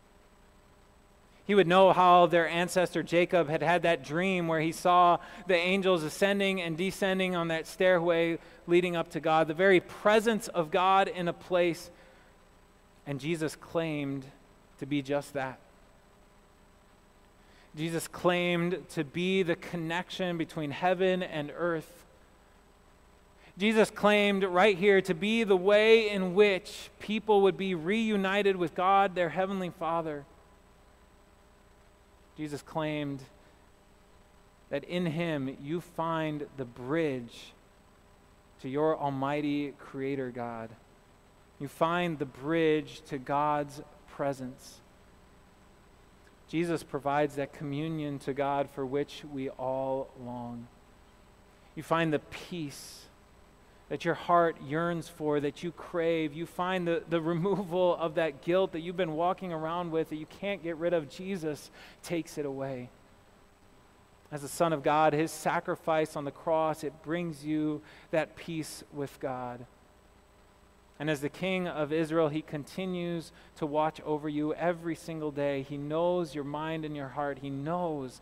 He 1.44 1.54
would 1.54 1.66
know 1.66 1.92
how 1.92 2.26
their 2.26 2.48
ancestor 2.48 3.02
Jacob 3.02 3.48
had 3.48 3.62
had 3.62 3.82
that 3.82 4.04
dream 4.04 4.46
where 4.46 4.60
he 4.60 4.72
saw 4.72 5.18
the 5.48 5.56
angels 5.56 6.04
ascending 6.04 6.60
and 6.60 6.76
descending 6.76 7.34
on 7.34 7.48
that 7.48 7.66
stairway 7.66 8.38
leading 8.66 8.94
up 8.94 9.10
to 9.10 9.20
God, 9.20 9.48
the 9.48 9.54
very 9.54 9.80
presence 9.80 10.46
of 10.48 10.70
God 10.70 11.08
in 11.08 11.26
a 11.26 11.32
place. 11.32 11.90
And 13.06 13.18
Jesus 13.18 13.56
claimed 13.56 14.24
to 14.78 14.86
be 14.86 15.02
just 15.02 15.32
that. 15.34 15.58
Jesus 17.74 18.06
claimed 18.06 18.88
to 18.90 19.02
be 19.02 19.42
the 19.42 19.56
connection 19.56 20.36
between 20.36 20.70
heaven 20.70 21.22
and 21.22 21.50
earth. 21.56 22.01
Jesus 23.58 23.90
claimed 23.90 24.44
right 24.44 24.76
here 24.76 25.02
to 25.02 25.14
be 25.14 25.44
the 25.44 25.56
way 25.56 26.08
in 26.08 26.34
which 26.34 26.90
people 27.00 27.42
would 27.42 27.56
be 27.56 27.74
reunited 27.74 28.56
with 28.56 28.74
God, 28.74 29.14
their 29.14 29.28
heavenly 29.28 29.70
Father. 29.70 30.24
Jesus 32.36 32.62
claimed 32.62 33.20
that 34.70 34.84
in 34.84 35.04
him 35.04 35.54
you 35.62 35.82
find 35.82 36.46
the 36.56 36.64
bridge 36.64 37.52
to 38.62 38.68
your 38.70 38.96
almighty 38.96 39.74
creator 39.78 40.30
God. 40.30 40.70
You 41.60 41.68
find 41.68 42.18
the 42.18 42.24
bridge 42.24 43.02
to 43.08 43.18
God's 43.18 43.82
presence. 44.08 44.80
Jesus 46.48 46.82
provides 46.82 47.36
that 47.36 47.52
communion 47.52 48.18
to 48.20 48.32
God 48.32 48.68
for 48.74 48.86
which 48.86 49.24
we 49.30 49.50
all 49.50 50.08
long. 50.24 50.68
You 51.74 51.82
find 51.82 52.12
the 52.12 52.18
peace 52.18 53.06
that 53.88 54.04
your 54.04 54.14
heart 54.14 54.56
yearns 54.62 55.08
for, 55.08 55.40
that 55.40 55.62
you 55.62 55.70
crave. 55.72 56.32
You 56.32 56.46
find 56.46 56.86
the, 56.86 57.02
the 57.08 57.20
removal 57.20 57.96
of 57.96 58.14
that 58.14 58.42
guilt 58.42 58.72
that 58.72 58.80
you've 58.80 58.96
been 58.96 59.14
walking 59.14 59.52
around 59.52 59.90
with 59.90 60.10
that 60.10 60.16
you 60.16 60.26
can't 60.26 60.62
get 60.62 60.76
rid 60.76 60.92
of. 60.92 61.08
Jesus 61.08 61.70
takes 62.02 62.38
it 62.38 62.46
away. 62.46 62.88
As 64.30 64.40
the 64.40 64.48
Son 64.48 64.72
of 64.72 64.82
God, 64.82 65.12
his 65.12 65.30
sacrifice 65.30 66.16
on 66.16 66.24
the 66.24 66.30
cross, 66.30 66.84
it 66.84 67.02
brings 67.02 67.44
you 67.44 67.82
that 68.12 68.34
peace 68.34 68.82
with 68.92 69.20
God. 69.20 69.66
And 70.98 71.10
as 71.10 71.20
the 71.20 71.28
King 71.28 71.68
of 71.68 71.92
Israel, 71.92 72.28
he 72.28 72.40
continues 72.40 73.32
to 73.56 73.66
watch 73.66 74.00
over 74.02 74.28
you 74.28 74.54
every 74.54 74.94
single 74.94 75.30
day. 75.30 75.62
He 75.62 75.76
knows 75.76 76.34
your 76.34 76.44
mind 76.44 76.84
and 76.84 76.96
your 76.96 77.08
heart, 77.08 77.40
he 77.42 77.50
knows 77.50 78.20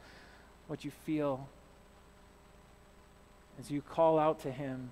what 0.66 0.84
you 0.84 0.90
feel 0.90 1.48
as 3.60 3.70
you 3.70 3.82
call 3.82 4.18
out 4.18 4.40
to 4.40 4.50
Him. 4.50 4.90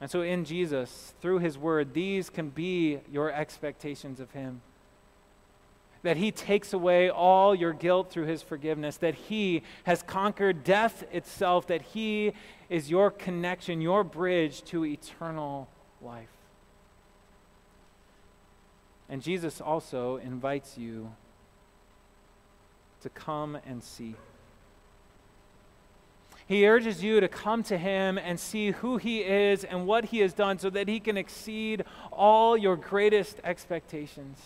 And 0.00 0.10
so, 0.10 0.22
in 0.22 0.44
Jesus, 0.44 1.12
through 1.20 1.40
His 1.40 1.58
Word, 1.58 1.92
these 1.92 2.30
can 2.30 2.48
be 2.48 3.00
your 3.10 3.30
expectations 3.30 4.18
of 4.18 4.30
Him. 4.30 4.62
That 6.02 6.16
He 6.16 6.32
takes 6.32 6.72
away 6.72 7.10
all 7.10 7.54
your 7.54 7.74
guilt 7.74 8.10
through 8.10 8.24
His 8.24 8.42
forgiveness, 8.42 8.96
that 8.98 9.14
He 9.14 9.62
has 9.84 10.02
conquered 10.02 10.64
death 10.64 11.04
itself, 11.12 11.66
that 11.66 11.82
He 11.82 12.32
is 12.70 12.90
your 12.90 13.10
connection, 13.10 13.82
your 13.82 14.02
bridge 14.02 14.62
to 14.64 14.86
eternal 14.86 15.68
life. 16.00 16.28
And 19.10 19.20
Jesus 19.20 19.60
also 19.60 20.16
invites 20.16 20.78
you 20.78 21.12
to 23.02 23.10
come 23.10 23.58
and 23.66 23.82
see. 23.82 24.14
He 26.50 26.66
urges 26.66 27.00
you 27.00 27.20
to 27.20 27.28
come 27.28 27.62
to 27.62 27.78
him 27.78 28.18
and 28.18 28.40
see 28.40 28.72
who 28.72 28.96
he 28.96 29.20
is 29.20 29.62
and 29.62 29.86
what 29.86 30.06
he 30.06 30.18
has 30.18 30.32
done 30.32 30.58
so 30.58 30.68
that 30.70 30.88
he 30.88 30.98
can 30.98 31.16
exceed 31.16 31.84
all 32.10 32.56
your 32.56 32.74
greatest 32.74 33.36
expectations. 33.44 34.36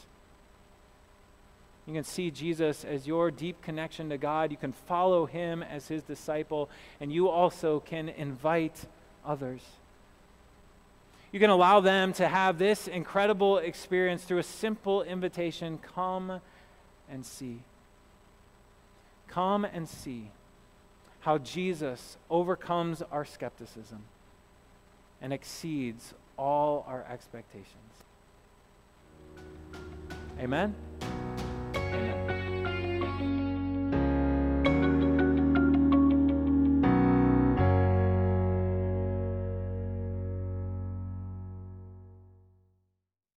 You 1.86 1.94
can 1.94 2.04
see 2.04 2.30
Jesus 2.30 2.84
as 2.84 3.06
your 3.06 3.30
deep 3.30 3.62
connection 3.62 4.10
to 4.10 4.18
God. 4.18 4.50
You 4.50 4.58
can 4.58 4.72
follow 4.72 5.24
him 5.24 5.62
as 5.62 5.88
his 5.88 6.02
disciple, 6.02 6.68
and 7.00 7.10
you 7.10 7.30
also 7.30 7.80
can 7.80 8.10
invite 8.10 8.84
others. 9.24 9.62
You 11.32 11.40
can 11.40 11.48
allow 11.48 11.80
them 11.80 12.12
to 12.14 12.28
have 12.28 12.58
this 12.58 12.86
incredible 12.86 13.56
experience 13.56 14.24
through 14.24 14.40
a 14.40 14.42
simple 14.42 15.02
invitation 15.02 15.78
come 15.78 16.42
and 17.10 17.24
see. 17.24 17.60
Come 19.26 19.64
and 19.64 19.88
see 19.88 20.28
how 21.24 21.38
Jesus 21.38 22.18
overcomes 22.28 23.00
our 23.10 23.24
skepticism 23.24 24.02
and 25.22 25.32
exceeds 25.32 26.12
all 26.36 26.84
our 26.86 27.02
expectations. 27.10 27.64
Amen. 30.38 30.74